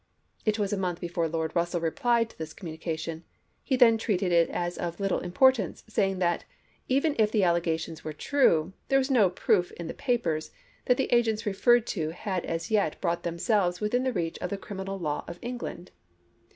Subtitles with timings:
[0.45, 3.21] It was a month before Lord Russell replied to this com munication;
[3.61, 6.43] he then treated it as of little impor tance, saying that,
[6.87, 10.49] even if the allegations were true, there was no proof in the papers
[10.85, 14.01] that the agents DIPLOMACY OF 1862 59 referred to had as yet brought themselves within
[14.05, 14.07] chap.
[14.07, 14.09] hi.
[14.09, 15.91] the reach of the criminal law of England.